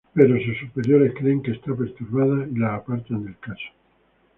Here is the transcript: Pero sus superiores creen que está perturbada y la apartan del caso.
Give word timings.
Pero 0.15 0.35
sus 0.43 0.57
superiores 0.57 1.13
creen 1.15 1.43
que 1.43 1.51
está 1.51 1.75
perturbada 1.75 2.47
y 2.51 2.57
la 2.57 2.73
apartan 2.73 3.23
del 3.23 3.37
caso. 3.37 3.67